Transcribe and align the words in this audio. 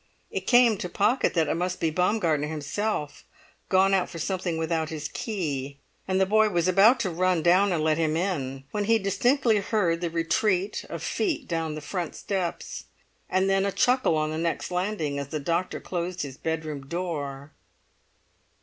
It 0.31 0.47
came 0.47 0.79
to 0.79 0.89
Pocket 0.89 1.35
that 1.35 1.47
it 1.47 1.53
must 1.53 1.79
be 1.79 1.91
Baumgartner 1.91 2.47
himself, 2.47 3.23
gone 3.69 3.93
out 3.93 4.09
for 4.09 4.17
something 4.17 4.57
without 4.57 4.89
his 4.89 5.07
key; 5.07 5.77
and 6.07 6.19
the 6.19 6.25
boy 6.25 6.49
was 6.49 6.67
about 6.67 6.99
to 7.01 7.11
run 7.11 7.43
down 7.43 7.71
and 7.71 7.83
let 7.83 7.99
him 7.99 8.17
in, 8.17 8.63
when 8.71 8.85
he 8.85 8.97
distinctly 8.97 9.57
heard 9.57 10.01
the 10.01 10.09
retreat 10.09 10.85
of 10.89 11.03
feet 11.03 11.47
down 11.47 11.75
the 11.75 11.81
front 11.81 12.15
steps, 12.15 12.85
and 13.29 13.47
then 13.47 13.63
a 13.63 13.71
chuckle 13.71 14.17
on 14.17 14.31
the 14.31 14.39
next 14.39 14.71
landing 14.71 15.19
as 15.19 15.27
the 15.27 15.39
doctor 15.39 15.79
closed 15.79 16.23
his 16.23 16.35
bedroom 16.35 16.87
door. 16.87 17.51